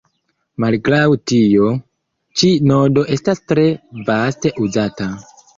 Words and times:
Malgraŭ 0.63 1.01
tio, 1.31 1.67
ĉi 2.41 2.49
nodo 2.71 3.05
estas 3.19 3.45
tre 3.53 3.69
vaste 4.11 4.57
uzata. 4.69 5.13